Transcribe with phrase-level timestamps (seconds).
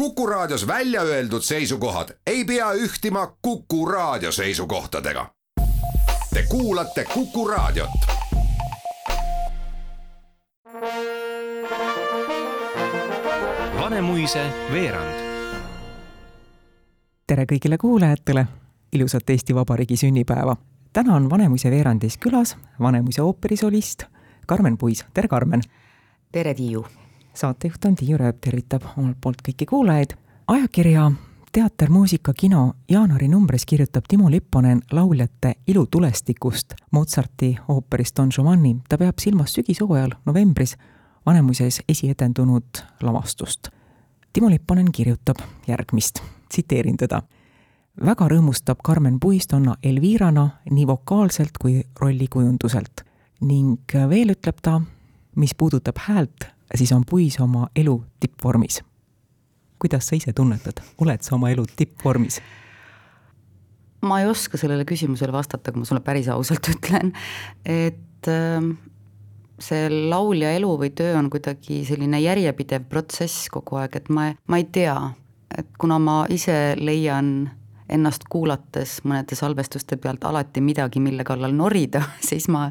[0.00, 5.26] Kuku Raadios välja öeldud seisukohad ei pea ühtima Kuku Raadio seisukohtadega.
[6.34, 7.90] Te kuulate Kuku Raadiot.
[13.80, 15.20] Vanemuise veerand.
[17.26, 18.46] tere kõigile kuulajatele,
[18.92, 20.56] ilusat Eesti Vabariigi sünnipäeva.
[20.92, 24.02] täna on Vanemuise veerandis külas Vanemuise ooperisolist
[24.46, 25.62] Karmen Puis, tere Karmen!
[26.32, 26.86] tere, Tiiu!
[27.34, 30.14] Saatejuht on Tiiu Rööp, tervitab omalt poolt kõiki kuulajaid.
[30.48, 31.10] ajakirja
[31.52, 38.76] Teater, muusika, kino jaanuari numbris kirjutab Timo Lipponen lauljate ilutulestikust Mozarti ooperist Don Giovanni.
[38.88, 40.76] ta peab silmas sügishooajal novembris
[41.26, 42.64] Vanemuises esietendunud
[43.02, 43.68] lavastust.
[44.32, 47.22] Timo Lipponen kirjutab järgmist, tsiteerin teda.
[48.04, 53.02] väga rõõmustab Carmen Puistonna Elvirana nii vokaalselt kui rollikujunduselt
[53.40, 54.80] ning veel ütleb ta,
[55.36, 58.82] mis puudutab häält, siis on Puis oma elu tippvormis.
[59.80, 62.40] kuidas sa ise tunnetad, oled sa oma elu tippvormis?
[64.02, 67.12] ma ei oska sellele küsimusele vastata, kui ma sulle päris ausalt ütlen,
[67.64, 68.72] et ähm,
[69.60, 74.60] see laulja elu või töö on kuidagi selline järjepidev protsess kogu aeg, et ma, ma
[74.60, 74.96] ei tea,
[75.58, 77.50] et kuna ma ise leian
[77.90, 82.68] ennast kuulates mõnede salvestuste pealt alati midagi, mille kallal norida, siis ma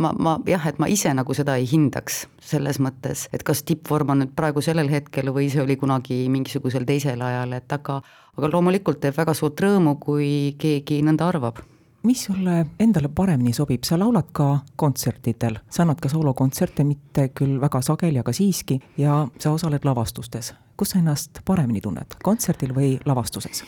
[0.00, 4.14] ma, ma jah, et ma ise nagu seda ei hindaks selles mõttes, et kas tippvorm
[4.14, 8.00] on nüüd praegu sellel hetkel või see oli kunagi mingisugusel teisel ajal, et aga
[8.38, 11.60] aga loomulikult teeb väga suurt rõõmu, kui keegi nõnda arvab
[12.02, 14.46] mis sulle endale paremini sobib, sa laulad ka
[14.80, 20.54] kontsertidel, sa annad ka soolokontserte, mitte küll väga sageli, aga siiski, ja sa osaled lavastustes.
[20.80, 23.64] kus sa ennast paremini tunned, kontserdil või lavastuses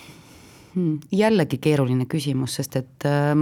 [0.74, 1.00] hmm,?
[1.12, 3.34] jällegi keeruline küsimus, sest et äh,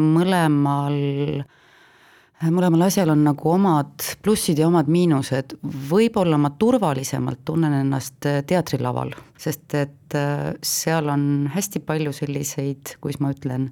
[2.49, 5.59] mõlemal asjal on nagu omad plussid ja omad miinused,
[5.91, 12.97] võib-olla ma turvalisemalt tunnen ennast äh, teatrilaval, sest et äh, seal on hästi palju selliseid,
[13.01, 13.71] kuidas ma ütlen,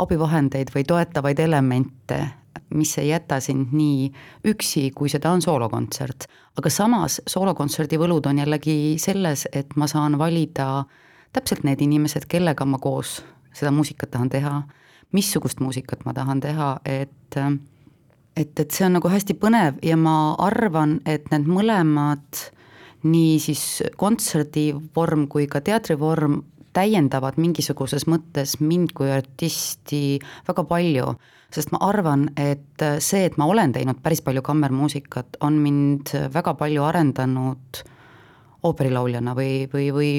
[0.00, 2.22] abivahendeid või toetavaid elemente,
[2.74, 4.08] mis ei jäta sind nii
[4.48, 6.28] üksi, kui seda on soolokontsert.
[6.58, 10.84] aga samas soolokontserdi võlud on jällegi selles, et ma saan valida
[11.32, 13.20] täpselt need inimesed, kellega ma koos
[13.52, 14.62] seda muusikat tahan teha,
[15.12, 17.36] missugust muusikat ma tahan teha, et
[18.38, 22.44] et, et see on nagu hästi põnev ja ma arvan, et need mõlemad,
[23.08, 23.64] nii siis
[23.98, 26.40] kontserdivorm kui ka teatrivorm
[26.76, 31.12] täiendavad mingisuguses mõttes mind kui artisti väga palju,
[31.54, 36.54] sest ma arvan, et see, et ma olen teinud päris palju kammermuusikat, on mind väga
[36.58, 37.82] palju arendanud
[38.68, 40.12] ooperilauljana või, või, või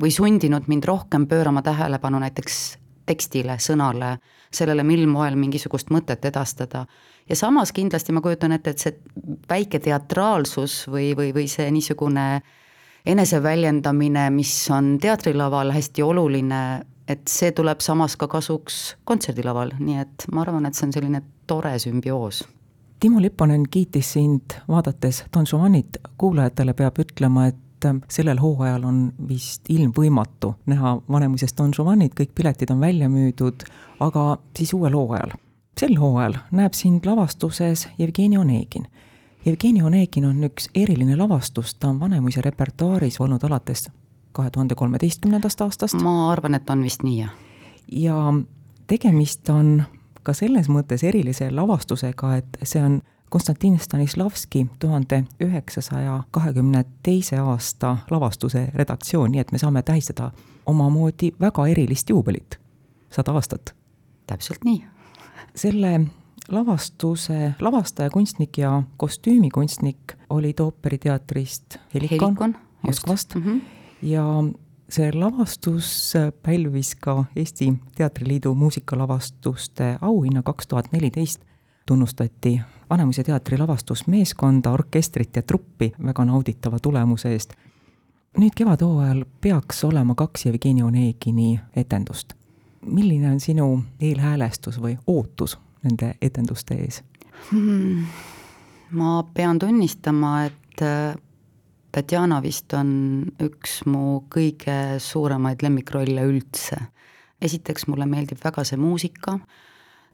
[0.00, 4.16] või sundinud mind rohkem pöörama tähelepanu näiteks tekstile, sõnale,
[4.54, 6.86] sellele, mil moel mingisugust mõtet edastada.
[7.28, 8.98] ja samas kindlasti ma kujutan ette, et see
[9.48, 12.42] väike teatraalsus või, või, või see niisugune
[13.06, 20.26] eneseväljendamine, mis on teatrilaval hästi oluline, et see tuleb samas ka kasuks kontserdilaval, nii et
[20.32, 22.44] ma arvan, et see on selline tore sümbioos.
[23.00, 27.60] Timo Lipponen kiitis sind vaadates Don Juanit, kuulajatele peab ütlema, et
[28.08, 33.66] sellel hooajal on vist ilmvõimatu näha Vanemuises Don Juanit, kõik piletid on välja müüdud,
[34.00, 35.36] aga siis uuel hooajal.
[35.80, 38.86] sel hooajal näeb sind lavastuses Jevgeni Onegin
[39.44, 43.90] Jevgeni Onegin on üks eriline lavastus, ta on Vanemuise repertuaaris olnud alates
[44.32, 46.00] kahe tuhande kolmeteistkümnendast aastast.
[46.02, 47.34] ma arvan, et on vist nii, jah.
[47.92, 48.16] ja
[48.86, 49.82] tegemist on
[50.22, 53.02] ka selles mõttes erilise lavastusega, et see on
[53.34, 60.28] Konstantin Stanislavski tuhande üheksasaja kahekümne teise aasta lavastuse redaktsioon, nii et me saame tähistada
[60.70, 62.60] omamoodi väga erilist juubelit,
[63.10, 63.74] sada aastat.
[64.26, 64.84] täpselt nii.
[65.54, 66.00] selle
[66.48, 73.60] lavastuse lavastaja, kunstnik ja kostüümikunstnik olid ooperiteatrist Helikon, Helikon Moskvast mm -hmm.
[74.02, 74.24] ja
[74.88, 81.40] see lavastus pälvis ka Eesti Teatriliidu muusikalavastuste auhinna kaks tuhat neliteist.
[81.86, 87.52] Tunnustati Vanemuise teatri lavastusmeeskonda, orkestrit ja truppi väga nauditava tulemuse eest.
[88.38, 92.34] nüüd kevadhooajal peaks olema kaks Jevgeni Onegini etendust.
[92.86, 97.02] milline on sinu eelhäälestus või ootus nende etenduste ees
[97.50, 98.06] hmm.?
[98.90, 101.16] ma pean tunnistama, et äh,
[101.94, 102.88] Tatjana vist on
[103.38, 106.76] üks mu kõige suuremaid lemmikrolle üldse.
[107.40, 109.38] esiteks mulle meeldib väga see muusika,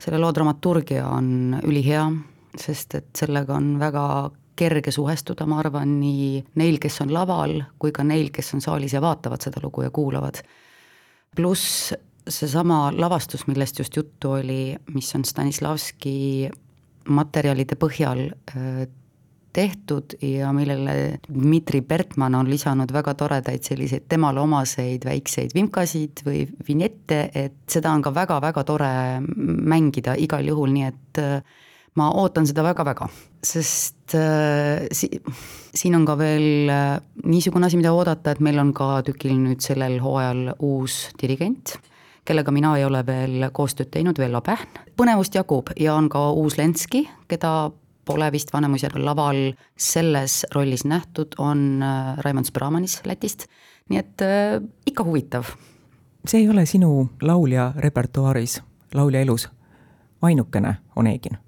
[0.00, 2.05] selle loo dramaturgia on ülihea,
[2.58, 4.05] sest et sellega on väga
[4.61, 8.94] kerge suhestuda, ma arvan, nii neil, kes on laval, kui ka neil, kes on saalis
[8.97, 10.43] ja vaatavad seda lugu ja kuulavad.
[11.37, 11.93] pluss
[12.29, 16.50] seesama lavastus, millest just juttu oli, mis on Stanislavski
[17.08, 18.26] materjalide põhjal
[19.52, 26.44] tehtud ja millele Dmitri Bertmann on lisanud väga toredaid selliseid temale omaseid väikseid vimkasid või
[26.69, 28.93] vinjette, et seda on ka väga-väga tore
[29.26, 31.67] mängida igal juhul, nii et äh,
[31.99, 33.08] ma ootan seda väga-väga,
[33.43, 35.19] sest äh, si-,
[35.75, 39.64] siin on ka veel äh, niisugune asi, mida oodata, et meil on ka tükil nüüd
[39.64, 41.76] sellel hooajal uus dirigent,
[42.29, 44.79] kellega mina ei ole veel koostööd teinud, Vello Pähn.
[44.97, 47.73] põnevust jagub ja on ka uus Lenski, keda
[48.10, 49.42] pole vist Vanemuisjärve laval
[49.78, 53.46] selles rollis nähtud, on äh, Raimond Spramanis Lätist,
[53.90, 55.54] nii et äh, ikka huvitav.
[56.26, 58.60] see ei ole sinu laulja repertuaaris,
[58.94, 59.48] laulja elus
[60.22, 61.38] ainukene Onegin?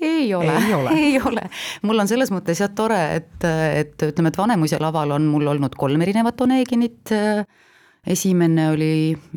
[0.00, 1.42] ei ole, ei ole, ei ole.
[1.82, 5.74] mul on selles mõttes jah tore, et, et ütleme, et Vanemuise laval on mul olnud
[5.76, 7.44] kolm erinevat Oneginit äh,
[8.06, 8.92] esimene oli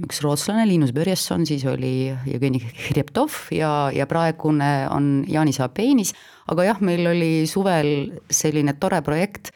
[0.06, 6.14] üks rootslane, Linus Börjesson, siis oli Jevgeni Hreptov ja, ja praegune on Jaanis Apeinis,
[6.52, 7.94] aga jah, meil oli suvel
[8.32, 9.54] selline tore projekt,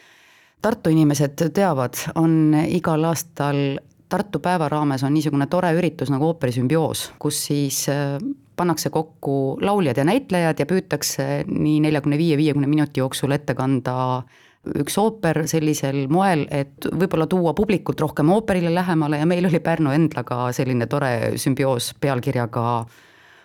[0.57, 3.77] Tartu inimesed teavad, on igal aastal
[4.09, 8.15] Tartu päeva raames on niisugune tore üritus nagu ooperisümbioos, kus siis äh,
[8.55, 14.23] pannakse kokku lauljad ja näitlejad ja püütakse nii neljakümne viie, viiekümne minuti jooksul ette kanda
[14.81, 19.93] üks ooper sellisel moel, et võib-olla tuua publikult rohkem ooperile lähemale ja meil oli Pärnu
[19.95, 22.85] Endlaga selline tore sümbioos pealkirjaga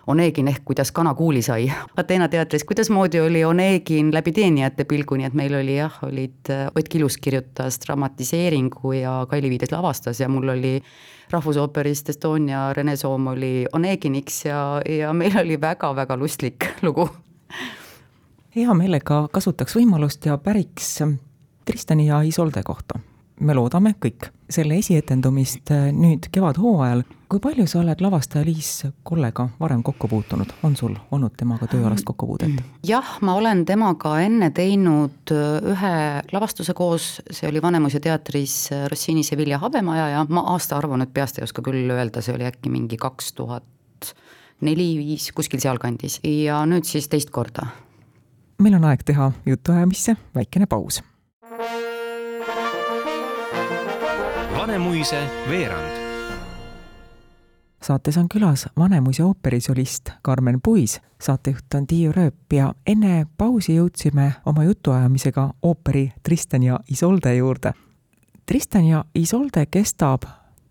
[0.07, 1.69] Onegin ehk kuidas kana kuuli sai.
[1.97, 6.89] Ateena teatris, kuidasmoodi oli Onegin läbi teenijate pilgu, nii et meil oli jah, olid, Ott
[6.91, 10.73] Kilus kirjutas dramatiseeringu ja Kaili Viides lavastas ja mul oli
[11.31, 17.07] Rahvusooperist Estonia Rene Soom oli Oneginiks ja, ja meil oli väga-väga lustlik lugu
[18.55, 20.99] hea meelega kasutaks võimalust ja päriks
[21.65, 22.99] Tristani ja Isolde kohta.
[23.39, 27.01] me loodame kõik selle esietendumist äh, nüüd kevadhooajal.
[27.29, 32.05] kui palju sa oled lavastaja Liis Kollega varem kokku puutunud, on sul olnud temaga tööalast
[32.05, 32.61] kokkupuudet?
[32.87, 35.95] jah, ma olen temaga enne teinud äh, ühe
[36.31, 41.39] lavastuse koos, see oli Vanemuise teatris äh, Rossini Sevilla habemaja ja ma aastaarvu nüüd peast
[41.39, 44.13] ei oska küll öelda, see oli äkki mingi kaks tuhat
[44.61, 47.71] neli-viis, kuskil sealkandis ja nüüd siis teist korda
[48.63, 51.03] meil on aeg teha jutuajamisse väikene paus.
[54.57, 55.19] Vanemuise
[55.49, 56.01] veerand.
[57.83, 64.31] saates on külas Vanemuise ooperisolist Karmen Puis, saatejuht on Tiiu Rööp ja enne pausi jõudsime
[64.45, 67.73] oma jutuajamisega ooperi Tristan ja Isolde juurde.
[68.45, 70.23] Tristan ja Isolde kestab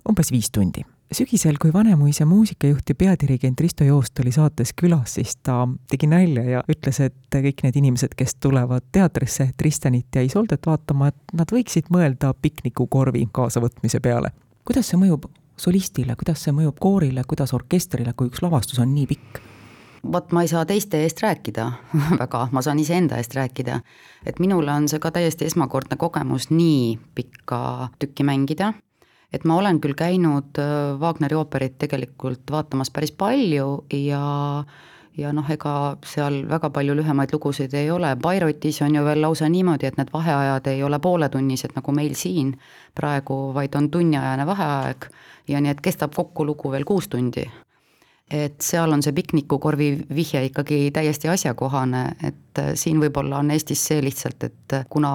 [0.08, 5.36] umbes viis tundi sügisel, kui Vanemuise muusikajuht ja peadirigent Risto Joost oli saates külas, siis
[5.36, 10.66] ta tegi nalja ja ütles, et kõik need inimesed, kes tulevad teatrisse Tristanit ja Isoldet
[10.66, 14.32] vaatama, et nad võiksid mõelda piknikukorvi kaasavõtmise peale.
[14.64, 15.26] kuidas see mõjub
[15.56, 19.42] solistile, kuidas see mõjub koorile, kuidas orkestrile, kui üks lavastus on nii pikk?
[20.12, 21.72] vot ma ei saa teiste eest rääkida
[22.22, 23.80] väga, ma saan iseenda eest rääkida.
[24.26, 28.72] et minule on see ka täiesti esmakordne kogemus nii pikka tükki mängida
[29.32, 34.22] et ma olen küll käinud äh, Wagneri ooperit tegelikult vaatamas päris palju ja
[35.18, 39.48] ja noh, ega seal väga palju lühemaid lugusid ei ole, Bairotis on ju veel lausa
[39.52, 42.54] niimoodi, et need vaheajad ei ole pooletunnised nagu meil siin
[42.96, 45.10] praegu, vaid on tunniajane vaheaeg
[45.48, 47.44] ja nii et kestab kokku lugu veel kuus tundi
[48.32, 53.82] et seal on see piknikukorvi vihje ikkagi täiesti asjakohane, et äh, siin võib-olla on Eestis
[53.90, 55.12] see lihtsalt, et äh, kuna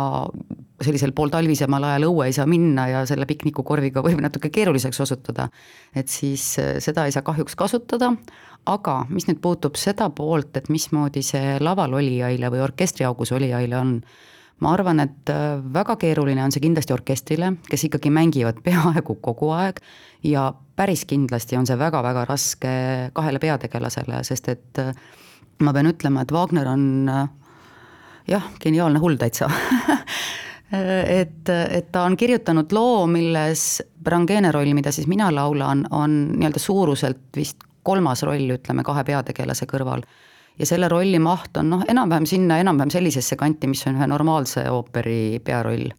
[0.83, 5.47] sellisel pooltalvisemal ajal õue ei saa minna ja selle piknikukorviga võib natuke keeruliseks osutuda,
[5.97, 8.13] et siis äh, seda ei saa kahjuks kasutada,
[8.69, 13.95] aga mis nüüd puutub seda poolt, et mismoodi see laval olijaile või orkestriaugus olijaile on,
[14.63, 15.31] ma arvan, et
[15.73, 19.81] väga keeruline on see kindlasti orkestrile, kes ikkagi mängivad peaaegu kogu aeg
[20.25, 22.73] ja päris kindlasti on see väga-väga raske
[23.13, 24.93] kahele peategelasele, sest et äh,
[25.61, 27.29] ma pean ütlema, et Wagner on äh,
[28.33, 29.49] jah, geniaalne hull täitsa
[30.71, 33.67] et, et ta on kirjutanud loo, milles
[34.03, 39.67] Brangene roll, mida siis mina laulan, on nii-öelda suuruselt vist kolmas roll, ütleme, kahe peategelase
[39.69, 40.03] kõrval.
[40.59, 44.65] Ja selle rolli maht on noh, enam-vähem sinna, enam-vähem sellisesse kanti, mis on ühe normaalse
[44.71, 45.89] ooperi pearoll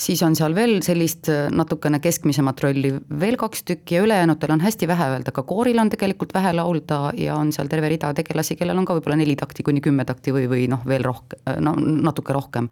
[0.00, 4.62] siis on seal veel sellist äh, natukene keskmisemat rolli veel kaks tükki ja ülejäänutel on
[4.62, 8.56] hästi vähe öelda, ka kooril on tegelikult vähe laulda ja on seal terve rida tegelasi,
[8.56, 11.58] kellel on ka võib-olla neli takti kuni kümme takti või, või noh, veel rohkem, äh,
[11.60, 12.70] no natuke rohkem.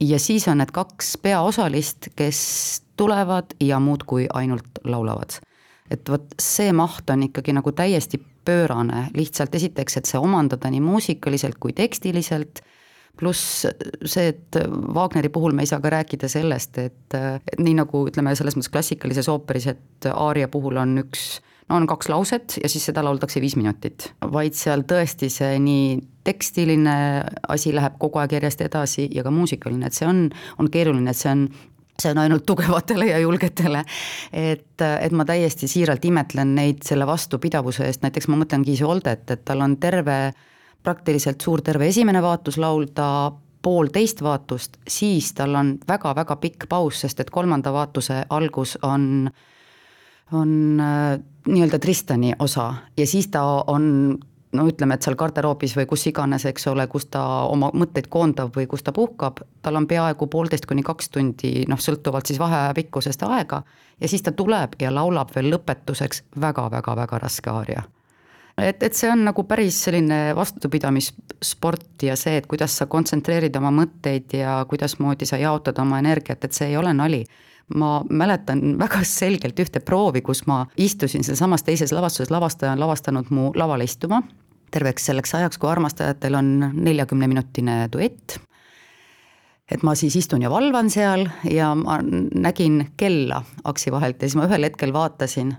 [0.00, 2.40] ja siis on need kaks peaosalist, kes
[2.96, 5.40] tulevad ja muudkui ainult laulavad.
[5.90, 10.82] Et vot see maht on ikkagi nagu täiesti pöörane, lihtsalt esiteks, et see omandada nii
[10.84, 12.62] muusikaliselt kui tekstiliselt
[13.16, 14.58] pluss see, et
[14.94, 17.16] Wagneri puhul me ei saa ka rääkida sellest, et,
[17.58, 22.10] nii nagu ütleme, selles mõttes klassikalises ooperis, et aaria puhul on üks no on kaks
[22.12, 26.96] lauset ja siis seda lauldakse viis minutit, vaid seal tõesti see nii tekstiline
[27.54, 30.26] asi läheb kogu aeg järjest edasi ja ka muusikaline, et see on,
[30.60, 31.48] on keeruline, et see on
[32.02, 33.84] see on ainult tugevatele ja julgetele.
[34.32, 39.44] et, et ma täiesti siiralt imetlen neid selle vastupidavuse eest, näiteks ma mõtlen Giisoldet, et
[39.44, 40.32] tal on terve,
[40.82, 47.20] praktiliselt suur terve esimene vaatus laulda, poolteist vaatust, siis tal on väga-väga pikk paus, sest
[47.20, 49.26] et kolmanda vaatuse algus on,
[50.32, 51.16] on äh,
[51.48, 54.18] nii-öelda Tristani osa ja siis ta on
[54.52, 58.54] no ütleme, et seal garderoobis või kus iganes, eks ole, kus ta oma mõtteid koondab
[58.56, 62.74] või kus ta puhkab, tal on peaaegu poolteist kuni kaks tundi, noh, sõltuvalt siis vaheaja
[62.76, 63.62] pikkusest aega,
[64.00, 67.82] ja siis ta tuleb ja laulab veel lõpetuseks väga-väga-väga raske aaria.
[68.56, 73.70] et, et see on nagu päris selline vastupidamissport ja see, et kuidas sa kontsentreerid oma
[73.82, 77.24] mõtteid ja kuidasmoodi sa jaotad oma energiat, et see ei ole nali
[77.74, 83.30] ma mäletan väga selgelt ühte proovi, kus ma istusin sealsamas teises lavastuses, lavastaja on lavastanud
[83.34, 84.22] mu lavale istuma,
[84.70, 88.38] terveks selleks ajaks, kui armastajatel on neljakümneminutine duett.
[89.70, 91.98] et ma siis istun ja valvan seal ja ma
[92.34, 95.56] nägin kella aksi vahelt ja siis ma ühel hetkel vaatasin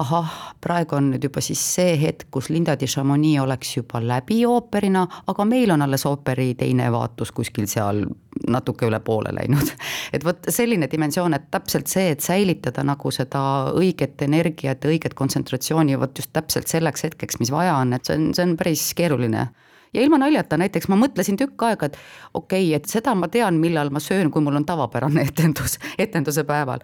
[0.00, 4.42] ahah, praegu on nüüd juba siis see hetk, kus Linda di Chamonix oleks juba läbi
[4.48, 8.04] ooperina, aga meil on alles ooperi teine vaatus kuskil seal
[8.48, 9.74] natuke üle poole läinud.
[10.14, 13.42] et vot selline dimensioon, et täpselt see, et säilitada nagu seda
[13.76, 18.18] õiget energiat ja õiget kontsentratsiooni vot just täpselt selleks hetkeks, mis vaja on, et see
[18.18, 19.50] on, see on päris keeruline
[19.92, 22.00] ja ilma naljata, näiteks ma mõtlesin tükk aega, et
[22.32, 26.48] okei okay,, et seda ma tean, millal ma söön, kui mul on tavapärane etendus, etenduse
[26.48, 26.80] päeval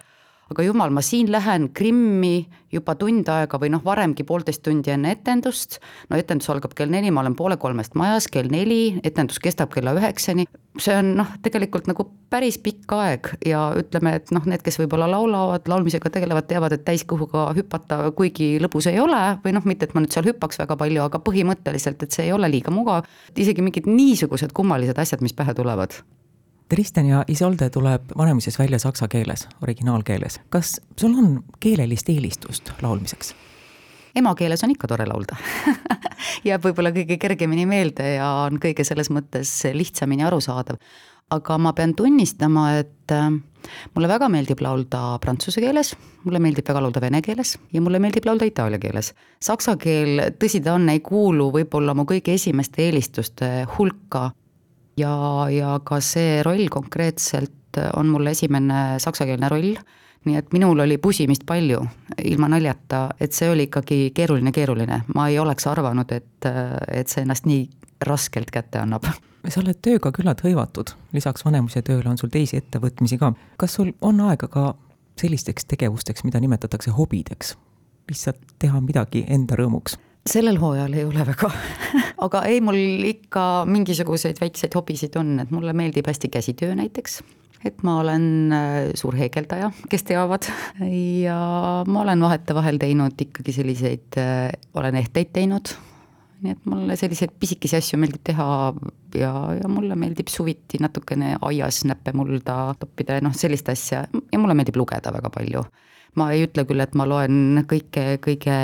[0.49, 5.13] aga jumal, ma siin lähen Krimmi juba tund aega või noh, varemgi poolteist tundi enne
[5.15, 5.79] etendust,
[6.09, 9.93] no etendus algab kell neli, ma olen poole kolmest majas, kell neli, etendus kestab kella
[9.97, 10.45] üheksani,
[10.79, 15.09] see on noh, tegelikult nagu päris pikk aeg ja ütleme, et noh, need, kes võib-olla
[15.11, 19.97] laulavad, laulmisega tegelevad, teavad, et täiskõhuga hüpata kuigi lõbus ei ole või noh, mitte et
[19.97, 23.65] ma nüüd seal hüppaks väga palju, aga põhimõtteliselt, et see ei ole liiga mugav, isegi
[23.65, 26.01] mingid niisugused kummalised asjad, mis pähe tulevad
[26.69, 30.41] Tristan ja Isolde tuleb Vanemuises välja saksa keeles, originaalkeeles.
[30.49, 33.35] kas sul on keelelist eelistust laulmiseks?
[34.15, 35.37] emakeeles on ikka tore laulda
[36.47, 40.77] jääb võib-olla kõige kergemini meelde ja on kõige selles mõttes lihtsamini arusaadav.
[41.29, 43.29] aga ma pean tunnistama, et äh,
[43.95, 48.25] mulle väga meeldib laulda prantsuse keeles, mulle meeldib väga laulda vene keeles ja mulle meeldib
[48.25, 49.13] laulda itaalia keeles.
[49.41, 54.31] Saksa keel, tõsi ta on, ei kuulu võib-olla mu kõige esimeste eelistuste hulka
[54.99, 55.13] ja,
[55.53, 59.75] ja ka see roll konkreetselt on mul esimene saksakeelne roll,
[60.25, 61.79] nii et minul oli pusimist palju,
[62.23, 66.49] ilma naljata, et see oli ikkagi keeruline, keeruline, ma ei oleks arvanud, et,
[66.91, 67.67] et see ennast nii
[68.05, 69.07] raskelt kätte annab.
[69.47, 73.33] sa oled tööga küllalt hõivatud, lisaks Vanemuise tööle on sul teisi ettevõtmisi ka.
[73.57, 74.73] kas sul on aega ka
[75.19, 77.55] sellisteks tegevusteks, mida nimetatakse hobideks?
[78.09, 81.51] lihtsalt teha midagi enda rõõmuks sellel hooajal ei ole väga
[82.25, 87.19] aga ei, mul ikka mingisuguseid väikseid hobisid on, et mulle meeldib hästi käsitöö näiteks,
[87.65, 90.47] et ma olen äh, suur heegeldaja, kes teavad,
[91.23, 91.37] ja
[91.87, 94.49] ma olen vahetevahel teinud ikkagi selliseid, äh,
[94.79, 95.73] olen ehteid teinud,
[96.43, 98.47] nii et mulle selliseid pisikesi asju meeldib teha
[99.19, 104.05] ja, ja mulle meeldib suviti natukene aias näppe mulda toppida ja noh, sellist asja.
[104.07, 105.65] Ja mulle meeldib lugeda väga palju.
[106.15, 108.55] ma ei ütle küll, et ma loen kõike kõige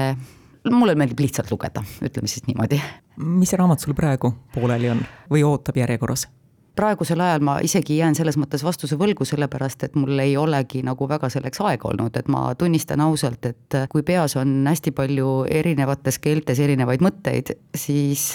[0.72, 2.81] mulle meeldib lihtsalt lugeda, ütleme siis niimoodi.
[3.17, 6.27] mis raamat sul praegu pooleli on või ootab järjekorras?
[6.75, 11.07] praegusel ajal ma isegi jään selles mõttes vastuse võlgu, sellepärast et mul ei olegi nagu
[11.07, 16.19] väga selleks aega olnud, et ma tunnistan ausalt, et kui peas on hästi palju erinevates
[16.19, 18.34] keeltes erinevaid mõtteid, siis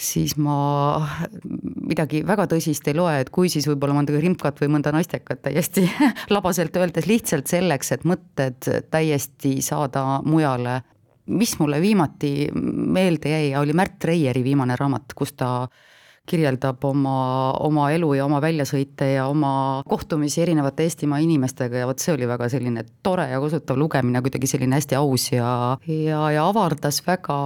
[0.00, 0.56] siis ma
[1.60, 5.84] midagi väga tõsist ei loe, et kui siis võib-olla mõnda rimkat või mõnda naistekat täiesti
[6.34, 10.80] labaselt öeldes lihtsalt selleks, et mõtted täiesti saada mujale
[11.30, 15.68] mis mulle viimati meelde jäi, oli Märt Reieri viimane raamat, kus ta
[16.30, 22.02] kirjeldab oma, oma elu ja oma väljasõite ja oma kohtumisi erinevate Eestimaa inimestega ja vot
[22.02, 25.50] see oli väga selline tore ja kosutav lugemine, kuidagi selline hästi aus ja,
[25.88, 27.38] ja, ja avardas väga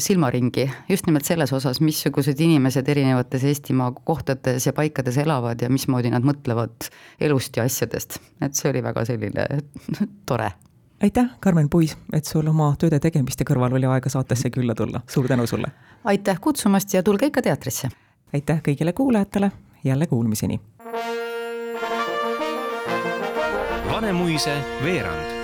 [0.00, 6.12] silmaringi just nimelt selles osas, missugused inimesed erinevates Eestimaa kohtades ja paikades elavad ja mismoodi
[6.14, 6.88] nad mõtlevad
[7.20, 8.20] elust ja asjadest.
[8.40, 9.48] et see oli väga selline
[10.28, 10.54] tore
[11.02, 15.28] aitäh, Karmen Puis, et sul oma tööde tegemiste kõrval oli aega saatesse külla tulla, suur
[15.28, 15.72] tänu sulle!
[16.04, 17.88] aitäh kutsumast ja tulge ikka teatrisse!
[18.34, 19.52] aitäh kõigile kuulajatele,
[19.84, 20.60] jälle kuulmiseni!
[23.92, 25.35] Vanemuise veerand